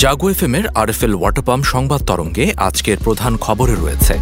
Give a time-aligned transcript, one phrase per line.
[0.00, 4.14] জাগো F M এর R F L water pump সংবাদ তরঙ্গে আজকের প্রধান খবরে রয়েছে।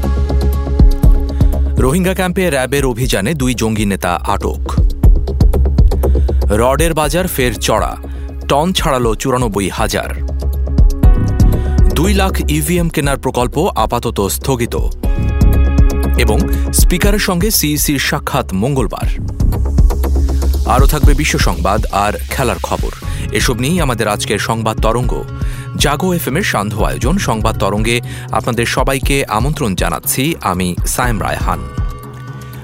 [1.79, 4.73] রোহিঙ্গা ক্যাম্পে র্যাবের অভিযানে দুই জঙ্গি নেতা আটক।
[6.51, 7.97] রডের বাজার ফের চড়া,
[8.49, 10.23] টন ছাড়ালো চুরানব্বই হাজার।
[11.95, 14.77] দুই লাখ ইভিএম কেনার প্রকল্প আপাতত স্থগিত।
[16.19, 16.39] এবং
[16.73, 19.09] স্পিকারের সঙ্গে সিইসির সাক্ষাৎ মঙ্গলবার।
[20.67, 22.91] আরও থাকবে বিশ্ব সংবাদ আর খেলার খবর।
[23.33, 25.25] এসব নিয়েই আমাদের আজকের সংবাদ তরঙ্গ।
[25.79, 28.01] জাগো এফ এর সান্ধ্য আয়োজন, সংবাদ তরঙ্গে
[28.33, 31.61] আপনাদের সবাইকে আমন্ত্রণ জানাচ্ছি আমি সাইম রায়হান।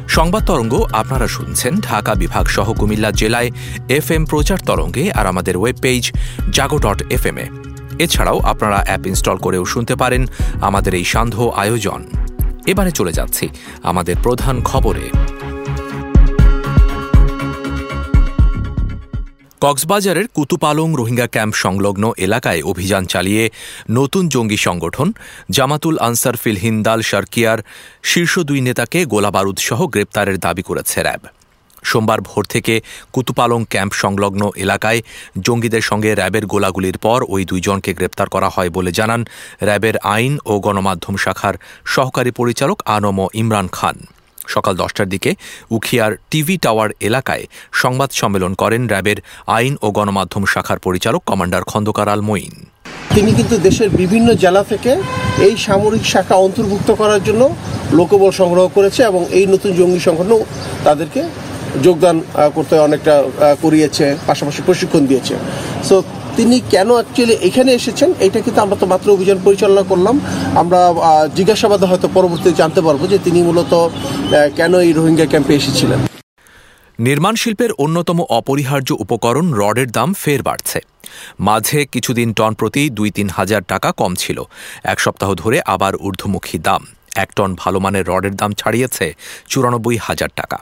[0.09, 3.50] সংবাদ তরঙ্গ আপনারা শুনছেন ঢাকা বিভাগ সহ কুমিল্লা জেলায়
[3.88, 6.12] এফ এম প্রচার তরঙ্গে আর আমাদের web page
[6.52, 7.46] Jago dot F M এ।
[7.98, 10.26] এছাড়াও আপনারা অ্যাপ ইনস্টল করেও শুনতে পারেন
[10.60, 12.04] আমাদের এই সান্ধ্য আয়োজন।
[12.66, 13.48] এবারে চলে যাচ্ছি
[13.82, 15.10] আমাদের প্রধান খবরে।
[19.60, 23.45] কক্সবাজারের কুতুপালং রোহিঙ্গা ক্যাম্প সংলগ্ন এলাকায় অভিযান চালিয়ে
[23.91, 25.09] নতুন জঙ্গি সংগঠন
[25.51, 27.59] জামাতুল আনসার ফিল হিন্দাল সার্কিয়ার
[28.02, 31.23] শীর্ষ দুই নেতাকে গোলাবারুদসহ গ্রেপ্তারের দাবি করেছে র্যাব।
[31.85, 32.74] সোমবার ভোর থেকে
[33.13, 35.01] কুতুপালং ক্যাম্প সংলগ্ন এলাকায়
[35.41, 39.21] জঙ্গিদের সঙ্গে র্যাবের গোলাগুলির পর ওই দুইজনকে গ্রেপ্তার করা হয় বলে জানান
[39.63, 43.96] র্যাবের আইন ও গণমাধ্যম শাখার সহকারী পরিচালক আনম ইমরান খান।
[44.54, 45.30] সকাল দশটার দিকে
[45.76, 47.45] উখিয়ার টিভি টাওয়ার এলাকায়
[47.82, 49.18] সংবাদ সম্মেলন করেন র্যাবের
[49.56, 52.54] আইন ও গণমাধ্যম শাখার পরিচালক কমান্ডার খন্দকার আল মঈন।
[53.15, 54.92] তিনি কিন্তু দেশের বিভিন্ন জেলা থেকে
[55.46, 57.42] এই সামরিক শাখা অন্তর্ভুক্ত করার জন্য
[57.98, 60.32] লোকবল সংগ্রহ করেছে এবং এই নতুন জঙ্গি সংগঠন
[60.87, 61.22] তাদেরকে
[61.87, 62.16] যোগদান
[62.56, 63.15] করতে অনেকটা
[63.62, 65.34] করিয়েছে, পাশাপাশি প্রশিক্ষণ দিয়েছে।
[65.88, 65.97] সো
[66.38, 68.09] তিনি কেন অ্যাকচুয়ালি এখানে এসেছেন?
[68.27, 70.15] এটা কিন্তু আমরা তো মাত্র অভিযান পরিচালনা করলাম।
[70.62, 70.81] আমরা
[71.38, 73.72] জিজ্ঞাসাবাদে হয়তো পরবর্তীতে জানতে পারব যে তিনি মূলত
[74.59, 76.00] কেন এই রোহিঙ্গা ক্যাম্পে এসেছিলেন।
[77.06, 80.78] নির্মাণ শিল্পের অন্যতম অপরিহার্য উপকরণ রডের দাম ফের বাড়ছে।
[81.49, 84.39] মাঝে কিছুদিন টন প্রতি দুই তিন হাজার টাকা কম ছিল।
[84.93, 86.83] এক সপ্তাহ ধরে আবার ঊর্ধ্বমুখী দাম।
[87.25, 89.06] এক টন ভালো মানের রডের দাম ছাড়িয়েছে
[89.51, 90.59] চুরানব্বই হাজার টাকা।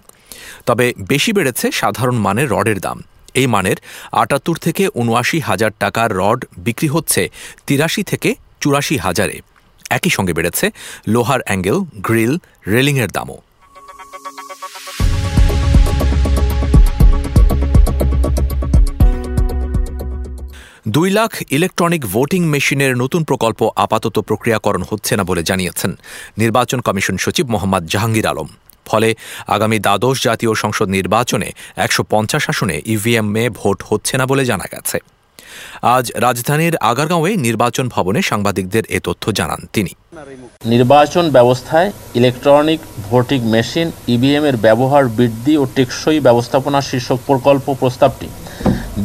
[0.69, 2.99] তবে বেশি বেড়েছে সাধারণ মানের রডের দাম।
[3.35, 3.79] এই মানের
[4.13, 7.23] আটাত্তর থেকে উনআশি হাজার টাকার রড বিক্রি হচ্ছে
[7.67, 9.37] তিরাশি থেকে চুরাশি হাজারে।
[9.91, 10.67] একই সঙ্গে বেড়েছে
[11.09, 13.39] লোহার অ্যাঙ্গেল, গ্রিল, রেলিংয়ের দামও।
[20.89, 25.91] দুই লাখ ইলেকট্রনিক ভোটিং মেশিনের নতুন প্রকল্প আপাতত প্রক্রিয়াকরণ হচ্ছে না বলে জানিয়েছেন
[26.39, 28.49] নির্বাচন কমিশন সচিব মোহাম্মদ জাহাঙ্গীর আলম।
[28.93, 29.09] ফলে
[29.57, 31.49] আগামী দ্বাদশ জাতীয় সংসদ নির্বাচনে
[31.87, 34.99] একশো পঞ্চাশ আসনে ইভিএমে ভোট হচ্ছে না বলে জানা গেছে।
[35.97, 39.93] আজ রাজধানীর আগারগাঁওয়ে নির্বাচন ভবনে সাংবাদিকদের এ তথ্য জানান তিনি।
[40.73, 41.89] নির্বাচন ব্যবস্থায়
[42.19, 48.29] ইলেকট্রনিক ভোটিং মেশিন, ইভিএম এর ব্যবহার বৃদ্ধি ও টেকসই ব্যবস্থাপনা শীর্ষক প্রকল্প প্রস্তাবটি,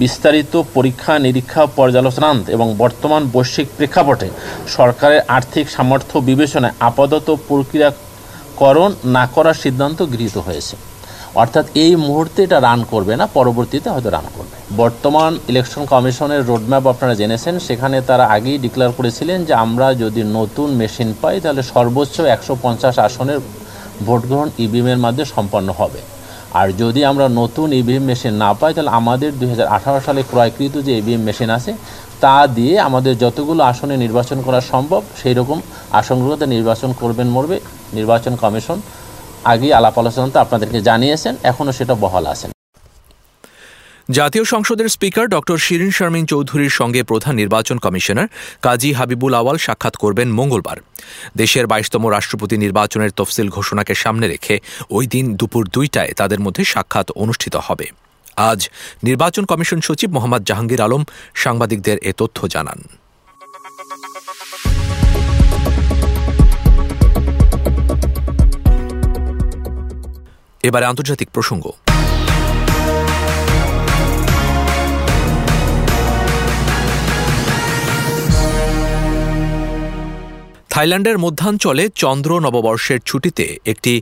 [0.01, 4.27] বিস্তারিত পরীক্ষা নিরীক্ষা পর্যালোচনান্ত এবং বর্তমান বৈশ্বিক প্রেক্ষাপটে
[4.77, 7.89] সরকারের আর্থিক সামর্থ্য বিবেচনায় আপাতত প্রক্রিয়া
[8.61, 10.75] করণ না করার সিদ্ধান্ত গৃহীত হয়েছে।
[11.41, 16.83] অর্থাৎ এই মুহূর্তে এটা রান করবে না, পরবর্তীতে হয়তো রান করবে। বর্তমান ইলেকশন কমিশনের রোডম্যাপ
[16.93, 22.15] আপনারা জেনেছেন, সেখানে তারা আগেই ডিক্লেয়ার করেছিলেন যে আমরা যদি নতুন মেশিন পাই, তাহলে সর্বোচ্চ
[22.35, 23.39] একশো পঞ্চাশ আসনের
[24.05, 26.01] ভোট গ্রহণ ইভিএমের মাধ্যমে সম্পন্ন হবে।
[26.59, 30.75] আর যদি আমরা নতুন ইভিএম মেশিন না পাই, তাহলে আমাদের দু হাজার আঠারো সালে ক্রয়কৃত
[30.87, 31.71] যে ইভিএম মেশিন আছে,
[32.23, 35.57] তা দিয়ে আমাদের যতগুলো আসনে নির্বাচন করা সম্ভব সেই রকম
[35.99, 37.57] আসনগুলোতে নির্বাচন করবেন মরবে
[37.93, 38.81] নির্বাচন কমিশন
[39.43, 42.51] আগেই আলাপ আলোচনাতে আপনাদেরকে জানিয়েছেন এখনও সেটা বহাল আছেন।
[44.09, 48.27] জাতীয় সংসদের স্পিকার ডক্টর শিরিন শারমিন চৌধুরীর সঙ্গে প্রধান নির্বাচন কমিশনার
[48.61, 50.77] কাজী হাবিবুল আওয়াল সাক্ষাৎ করবেন মঙ্গলবার।
[51.35, 54.59] দেশের বাইশতম রাষ্ট্রপতি নির্বাচনের তফসিল ঘোষণাকে সামনে রেখে
[54.89, 57.87] ওই দিন দুপুর দুইটায় তাদের মধ্যে সাক্ষাৎ অনুষ্ঠিত হবে।
[58.35, 58.69] আজ
[59.03, 61.03] নির্বাচন কমিশন সচিব মোহাম্মদ জাহাঙ্গীর আলম
[61.35, 62.96] সাংবাদিকদের এ তথ্য জানান।
[70.67, 71.65] এবারে আন্তর্জাতিক প্রসঙ্গ।
[80.73, 83.93] থাইল্যান্ডের মধ্যাঞ্চলে চন্দ্র নববর্ষের ছুটিতে একটি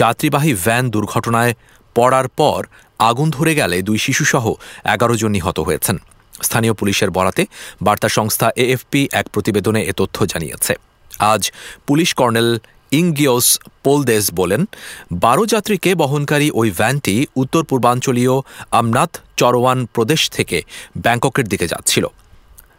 [0.00, 1.52] যাত্রীবাহী ভ্যান দুর্ঘটনায়
[1.96, 2.60] পড়ার পর
[3.08, 4.44] আগুন ধরে গেলে দুই শিশুসহ
[4.94, 5.96] এগারো জন নিহত হয়েছেন।
[6.46, 7.42] স্থানীয় পুলিশের বরাতে
[7.86, 10.74] বার্তা সংস্থা এএফপি এক প্রতিবেদনে এ তথ্য জানিয়েছে।
[11.32, 11.42] আজ
[11.88, 12.48] পুলিশ কর্নেল
[12.90, 14.66] ইংগিওস পোলদেস বলেন,
[15.12, 18.34] বারো যাত্রীকে বহনকারী ওই ভ্যানটি উত্তর পূর্বাঞ্চলীয়
[18.70, 20.62] আমনাথ চরওয়ান প্রদেশ থেকে
[20.98, 22.04] ব্যাংককের দিকে যাচ্ছিল।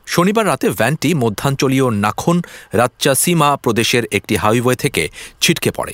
[0.06, 2.42] শনিবার রাতে ভ্যানটি মধ্যাঞ্চলীয় নাখন
[2.74, 5.04] রাচ্চাসিমা প্রদেশের একটি হাইওয়ে থেকে
[5.42, 5.94] ছিটকে পড়ে।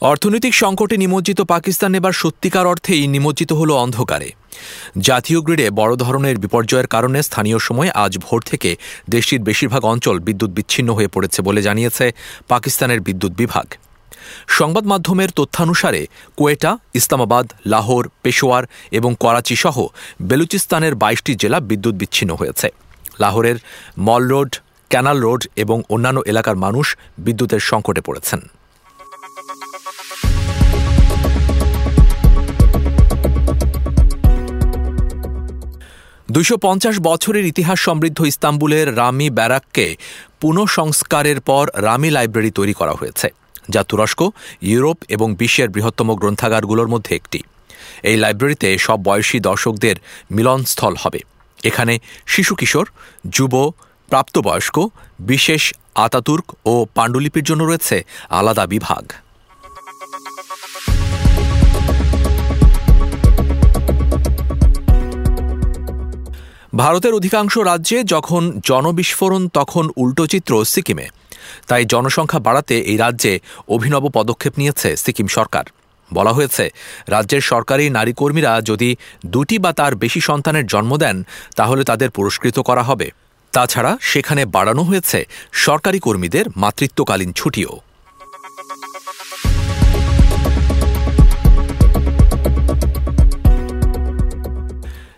[0.00, 4.28] অর্থনৈতিক সংকটে নিমজ্জিত পাকিস্তান এবার সত্যিকার অর্থেই নিমজ্জিত হল অন্ধকারে।
[4.98, 8.70] জাতীয় গ্রিডে বড় ধরনের বিপর্যয়ের কারণে স্থানীয় সময় আজ ভোর থেকে
[9.10, 12.06] দেশটির বেশিরভাগ অঞ্চল বিদ্যুৎ বিচ্ছিন্ন হয়ে পড়েছে বলে জানিয়েছে
[12.48, 13.66] পাকিস্তানের বিদ্যুৎ বিভাগ।
[14.48, 16.02] সংবাদ মাধ্যমের তথ্যানুসারে
[16.36, 19.76] কোয়েটা, ইসলামাবাদ, লাহোর, পেশোয়ার এবং করাচি সহ
[20.22, 22.68] বেলুচিস্তানের বাইশটি জেলা বিদ্যুৎ বিচ্ছিন্ন হয়েছে।
[23.20, 23.56] লাহোরের
[23.98, 24.50] মল রোড,
[24.90, 26.86] ক্যানাল রোড এবং অন্যান্য এলাকার মানুষ
[27.18, 28.40] বিদ্যুতের সংকটে পড়েছেন।
[36.62, 39.86] পঞ্চাশ বছরের ইতিহাস সমৃদ্ধ ইস্তাম্বুলের রামি ব্যারাককে
[40.40, 43.28] পুনঃসংস্কারের পর রামি লাইব্রেরি তৈরি করা হয়েছে,
[43.70, 44.20] যা তুরস্ক,
[44.62, 47.40] ইউরোপ এবং বিশ্বের বৃহত্তম গ্রন্থাগারগুলোর মধ্যে একটি।
[48.02, 49.96] এই লাইব্রেরিতে সব বয়সী দর্শকদের
[50.30, 51.20] মিলনস্থল হবে।
[51.64, 51.94] এখানে
[52.26, 52.86] শিশু কিশোর,
[53.30, 53.54] যুব,
[54.08, 54.76] প্রাপ্তবয়স্ক,
[55.30, 55.62] বিশেষ
[56.04, 57.96] আতাতুর্ক ও পাণ্ডুলিপির জন্য রয়েছে
[58.30, 59.04] আলাদা বিভাগ।
[66.82, 71.06] ভারতের অধিকাংশ রাজ্যে যখন জনবিস্ফোরণ, তখন উল্টো চিত্র সিকিমে।
[71.68, 73.32] তাই জনসংখ্যা বাড়াতে এই রাজ্যে
[73.68, 75.64] অভিনব পদক্ষেপ নিয়েছে সিকিম সরকার।
[76.10, 76.64] বলা হয়েছে,
[77.08, 78.90] রাজ্যের সরকারি নারী কর্মীরা যদি
[79.26, 81.16] দুটি বা তার বেশি সন্তানের জন্ম দেন,
[81.56, 83.08] তাহলে তাদের পুরস্কৃত করা হবে।
[83.52, 85.18] তাছাড়া সেখানে বাড়ানো হয়েছে
[85.66, 87.72] সরকারি কর্মীদের মাতৃত্বকালীন ছুটিও।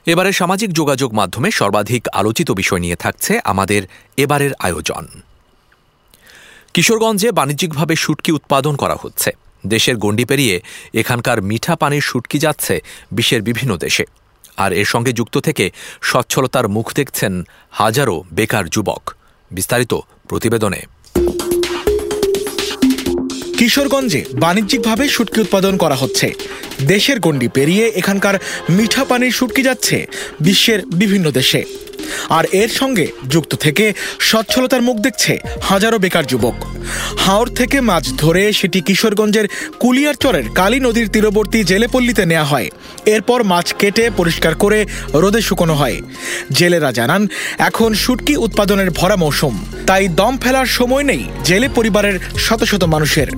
[0.06, 3.82] এবারে সামাজিক যোগাযোগ মাধ্যমে সর্বাধিক আলোচিত বিষয় নিয়ে থাকছে আমাদের
[4.16, 5.06] এবারের আয়োজন।
[6.74, 9.32] কিশোরগঞ্জে বাণিজ্যিকভাবে শুটকি উৎপাদন করা হচ্ছে।
[9.66, 10.60] দেশের গণ্ডি পেরিয়ে
[10.94, 12.80] এখানকার মিঠা পানির শুটকি যাচ্ছে
[13.12, 14.04] বিশ্বের বিভিন্ন দেশে।
[14.56, 15.70] আর এর সঙ্গে যুক্ত থেকে
[16.02, 19.14] সচ্ছলতার মুখ দেখছেন হাজারো বেকার যুবক।
[19.50, 19.94] বিস্তারিত
[20.28, 20.82] প্রতিবেদনে।
[23.60, 26.26] কিশোরগঞ্জে বাণিজ্যিকভাবে শুটকি উৎপাদন করা হচ্ছে।
[26.86, 28.34] দেশের গণ্ডি পেরিয়ে এখানকার
[28.70, 29.96] মিঠা পানির শুটকি যাচ্ছে
[30.40, 31.60] বিশ্বের বিভিন্ন দেশে।
[32.28, 33.84] আর এর সঙ্গে যুক্ত থেকে
[34.20, 36.56] সচ্ছলতার মুখ দেখছে হাজারো বেকার যুবক।
[37.18, 39.46] হাওড় থেকে মাছ ধরে সেটি কিশোরগঞ্জের
[39.78, 42.68] কুলিয়ারচরের কালী নদীর তীরবর্তী জেলেপল্লিতে নেওয়া হয়।
[43.06, 44.78] এরপর মাছ কেটে পরিষ্কার করে
[45.14, 45.96] রোদে শুকনো হয়।
[46.52, 47.22] জেলেরা জানান,
[47.58, 49.54] এখন শুটকি উৎপাদনের ভরা মৌসুম।
[49.86, 53.28] তাই দম ফেলার সময় নেই জেলে পরিবারের শত শত মানুষের।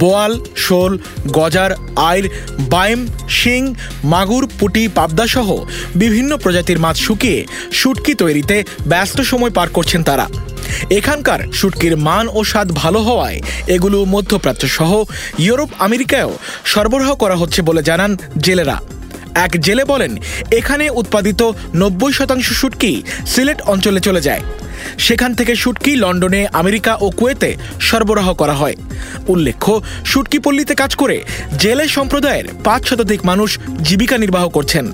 [0.00, 0.98] বোয়াল, শোল,
[1.32, 2.24] গজার আইর
[2.70, 3.62] বাইম, শিং,
[4.04, 5.48] মাগুর, পুটি, পাবদা সহ
[5.94, 7.38] বিভিন্ন প্রজাতির মাছ শুকিয়ে
[7.72, 10.26] শুটকি তৈরিতে ব্যস্ত সময় পার করছেন তারা?
[10.90, 15.04] এখানকার শুটকির মান ও স্বাদ ভালো হওয়ায় এগুলো মধ্যপ্রাচ্য সহ
[15.38, 18.78] ইউরোপ, আমেরিকায়ও সরবরাহ করা হচ্ছে বলে জানান জেলেরা।
[19.34, 20.16] এক জেলে বলেন,
[20.50, 24.40] এখানে উৎপাদিত নব্বই শতাংশ শুটকি সিলেট অঞ্চলে চলে যায়।
[24.98, 28.76] সেখান থেকে শুটকি লন্ডনে, আমেরিকা ও কুয়েতে সরবরাহ করা হয়।
[29.28, 31.22] উল্লেখ্য শুটকি পল্লীতে কাজ করে
[31.58, 34.86] জেলে সম্প্রদায়ের পাঁচ শতাধিক মানুষ জীবিকা নির্বাহ করছেন।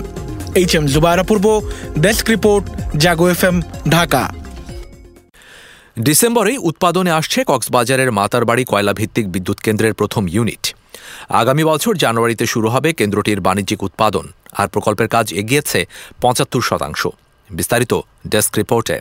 [0.55, 1.61] H M Zubaira Purba,
[1.99, 2.65] desk report
[2.97, 3.43] Jago F
[3.89, 4.23] Dhaka.
[5.99, 10.75] ডিসেম্বরেই উৎপাদনে আসছে কক্সবাজারের মাতারবাড়ি কয়লাভিত্তিক বিদ্যুৎ কেন্দ্রের প্রথম ইউনিট।
[11.29, 15.85] আগামী বছর জানুয়ারিতে শুরু হবে কেন্দ্রটির বাণিজ্যিক উৎপাদন, আর প্রকল্পের কাজ এগিয়েছে
[16.21, 17.07] পঁচাত্তর শতাংশ।
[17.49, 17.93] বিস্তারিত
[18.27, 18.97] ডেস্ক রিপোর্টে।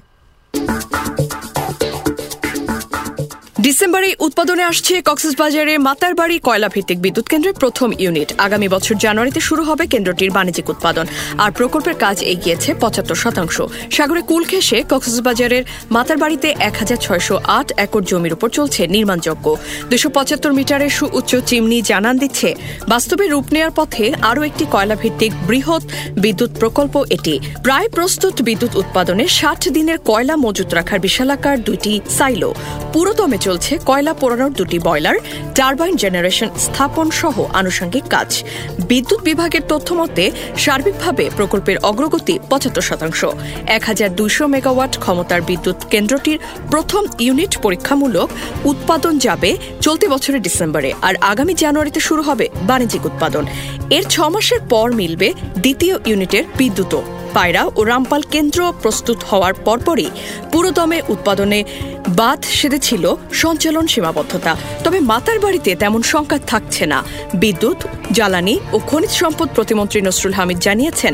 [3.66, 9.62] ডিসেম্বরে উৎপাদনে আসছে কক্সবাজারের মাতারবাড়ি কয়লা ভিত্তিক বিদ্যুৎ কেন্দ্রের প্রথম ইউনিট। আগামী বছর জানুয়ারিতে শুরু
[9.68, 11.06] হবে কেন্দ্রটির বাণিজ্যিক উৎপাদন।
[11.44, 13.56] আর প্রকল্পের কাজ এগিয়েছে পঁচাত্তর শতাংশ।
[13.96, 15.62] সাগরে কুল ঘেসে কক্সবাজারের
[15.96, 19.46] মাতারবাড়িতে এক হাজার ছয়শো আট একর জমির উপর চলছে নির্মাণযোগ্য
[19.90, 22.48] দুশো পঁচাত্তর মিটারের সুউচ্চ চিমনি জানান দিচ্ছে,
[22.92, 25.82] বাস্তবে রূপ নেওয়ার পথে আরও একটি কয়লা ভিত্তিক বৃহৎ
[26.24, 27.34] বিদ্যুৎ প্রকল্প এটি।
[27.66, 32.50] প্রায় প্রস্তুত বিদ্যুৎ উৎপাদনে ষাট দিনের কয়লা মজুত রাখার বিশালাকার দুইটি সাইলো।
[32.94, 33.52] পুরোদমে চলছে
[33.86, 35.14] কয়লা পোড়ানোর দুটি বয়লার
[35.54, 38.44] টারবাইন জেনারেশন স্থাপন সহ আনুষঙ্গিক কাজ।
[38.88, 43.24] বিদ্যুৎ বিভাগের তথ্য মতে, সার্বিকভাবে প্রকল্পের অগ্রগতি পঁচাত্তর শতাংশ।
[43.66, 46.38] এক হাজার দুইশো মেগাওয়াট ক্ষমতার বিদ্যুৎ কেন্দ্রটির
[46.70, 48.30] প্রথম ইউনিট পরীক্ষামূলক
[48.64, 53.46] উৎপাদন যাবে চলতি বছরের ডিসেম্বরে আর আগামী জানুয়ারিতে শুরু হবে বাণিজ্যিক উৎপাদন।
[53.90, 57.02] এর ছ মাসের পর মিলবে দ্বিতীয় ইউনিটের বিদ্যুৎও।
[57.34, 60.10] পায়রা ও রামপাল কেন্দ্র প্রস্তুত হওয়ার পরপরই
[60.52, 61.64] পুরোদমে উৎপাদনে
[62.08, 64.52] বাদ সেরেছিল সঞ্চালন সীমাবদ্ধতা।
[64.84, 66.98] তবে মাতার বাড়িতে তেমন সংকাত থাকছে না।
[67.42, 67.78] বিদ্যুৎ,
[68.16, 71.12] জ্বালানি ও খনিজ সম্পদ প্রতিমন্ত্রী নসরুল হামিদ জানিয়েছেন,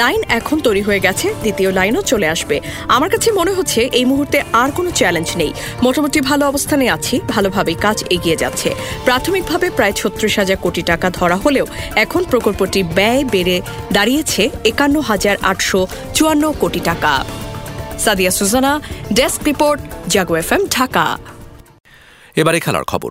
[0.00, 2.56] লাইন এখন তৈরি হয়ে গেছে, দ্বিতীয় লাইনও চলে আসবে।
[2.96, 7.78] আমার কাছে মনে হচ্ছে এই মুহূর্তে আর কোনো চ্যালেঞ্জ নেই। মোটামুটি ভালো অবস্থানে আছি, ভালোভাবেই
[7.84, 8.68] কাজ এগিয়ে যাচ্ছে।
[9.06, 11.66] প্রাথমিকভাবে প্রায় ছত্রিশ হাজার কোটি টাকা ধরা হলেও
[12.04, 13.56] এখন প্রকল্পটি ব্যয় বেড়ে
[13.92, 15.80] দাঁড়িয়েছে একান্ন হাজার আটশো
[16.16, 17.12] চুয়ান্ন কোটি টাকা।
[18.04, 18.72] Sadia Sujana,
[19.18, 19.80] desk report,
[20.12, 21.06] Jago F Dhaka.
[22.36, 23.10] এবারে খেলার খবর।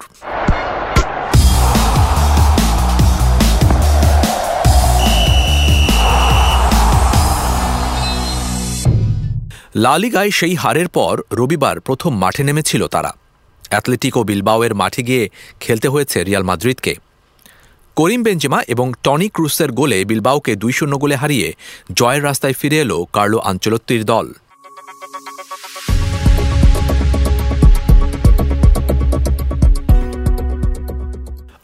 [9.75, 13.13] লালিগায় সেই হারের পর রবিবার প্রথম মাঠে নেমেছিল তারা।
[13.69, 16.95] অ্যাথলেটিকো বিলবাওয়ের মাঠে গিয়ে খেলতে হয়েছে রিয়াল মাদ্রিদকে।
[17.95, 21.53] করিম বেঞ্জিমা এবং টনি ক্রুসের গোলে বিলবাওকে দুই শূন্য গোলে হারিয়ে
[21.93, 24.33] জয়ের রাস্তায় ফিরে এলো কার্লো আঞ্চলত্তির দল।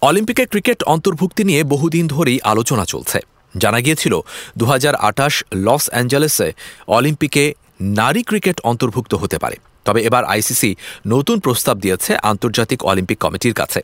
[0.08, 3.20] অলিম্পিকে ক্রিকেট অন্তর্ভুক্তি নিয়ে বহুদিন ধরেই আলোচনা চলছে।
[3.56, 4.14] জানা গিয়েছিল
[4.60, 5.34] দু হাজার আটাশ
[5.66, 6.50] লস অ্যাঞ্জেলেসে
[6.98, 7.44] অলিম্পিকে
[8.00, 10.72] নারী ক্রিকেট অন্তর্ভুক্ত হতে পারে। তবে এবার আইসিসি
[11.14, 13.82] নতুন প্রস্তাব দিয়েছে আন্তর্জাতিক অলিম্পিক কমিটির কাছে।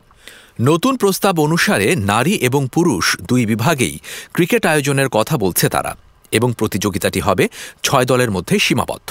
[0.68, 3.94] নতুন প্রস্তাব অনুসারে নারী এবং পুরুষ দুই বিভাগেই
[4.34, 5.92] ক্রিকেট আয়োজনের কথা বলছে তারা,
[6.38, 7.44] এবং প্রতিযোগিতাটি হবে
[7.86, 9.10] ছয় দলের মধ্যে সীমাবদ্ধ।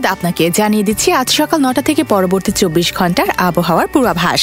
[0.00, 4.40] ধন্যবাদ আপনাকে। জানিয়ে দিচ্ছি, আজ সকাল নটা থেকে পরবর্তী চব্বিশ ঘণ্টার আবহাওয়ার পূর্বাভাস।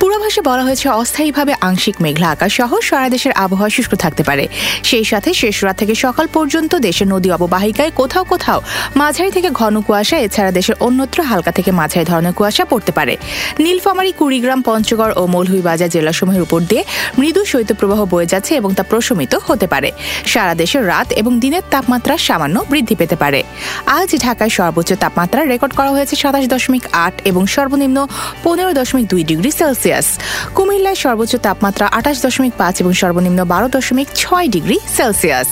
[0.00, 4.44] পূর্বাভাসে বলা হয়েছে, অস্থায়ীভাবে আংশিক মেঘলা আকাশ সহ সারা দেশের আবহাওয়া শুষ্ক থাকতে পারে।
[4.88, 8.58] সেই সাথে শেষ রাত থেকে সকাল পর্যন্ত দেশের নদী অববাহিকায় কোথাও কোথাও
[9.00, 13.14] মাঝারি থেকে ঘন কুয়াশা, এছাড়া দেশের অন্যত্র হালকা থেকে মাঝারি ধরনের কুয়াশা পড়তে পারে।
[13.64, 16.82] নীলফামারী, কুড়িগ্রাম, পঞ্চগড় ও মৌলভীবাজার জেলাসমূহের উপর দিয়ে
[17.18, 19.90] মৃদু শৈত্যপ্রবাহ বয়ে যাচ্ছে এবং তা প্রশমিত হতে পারে।
[20.32, 23.40] সারা দেশের রাত এবং দিনের তাপমাত্রা সামান্য বৃদ্ধি পেতে পারে।
[23.98, 27.98] আজ ঢাকায় সর্বোচ্চ তাপমাত্রা রেকর্ড করা হয়েছে সাতাশ দশমিক আট এবং সর্বনিম্ন
[28.44, 30.06] পনেরো দশমিক দুই ডিগ্রি সেলসিয়াস।
[30.56, 35.48] কুমিল্লায় সর্বোচ্চ তাপমাত্রা আঠাশ দশমিক পাঁচ এবং সর্বনিম্ন বারো দশমিক ছয় ডিগ্রি সেলসিয়াস।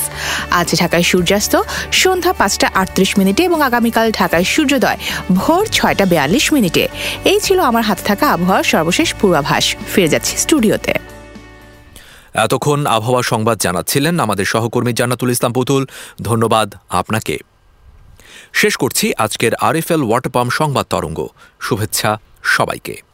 [0.58, 1.54] আজ ঢাকায় সূর্যাস্ত,
[2.02, 4.98] সন্ধ্যা পাঁচটা আটত্রিশ মিনিটে এবং আগামীকাল ঢাকায় সূর্যোদয়
[5.38, 6.84] ভোর ছয়টা বিয়াল্লিশ মিনিটে।
[7.32, 10.94] এই ছিল আমার হাতে থাকা আবহাওয়ার সর্বশেষ পূর্বাভাস। ফিরে যাচ্ছি স্টুডিওতে।
[12.44, 15.82] এতক্ষণ আবহাওয়া সংবাদ জানাচ্ছিলেন আমাদের সহকর্মী জান্নাতুল ইসলাম পুতুল।
[16.22, 16.68] ধন্যবাদ
[17.00, 17.34] আপনাকে।
[18.52, 21.20] শেষ করছি আজকের আরএফএল ওয়াটার পাম্প সংবাদ তরঙ্গ।
[21.60, 23.07] শুভেচ্ছা সবাইকে।